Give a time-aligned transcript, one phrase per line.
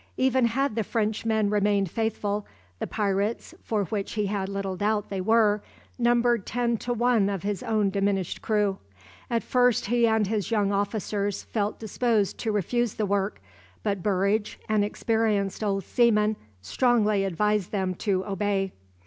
[0.17, 2.47] Even had the Frenchmen remained faithful,
[2.79, 5.61] the pirates, for such he had little doubt they were,
[5.99, 8.79] numbered ten to one of his own diminished crew.
[9.29, 13.43] At first he and his young officers felt disposed to refuse to work,
[13.83, 18.71] but Burridge, an experienced old seaman, strongly advised them to obey.